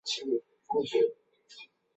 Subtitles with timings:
[0.03, 1.17] 民国三十一年病逝。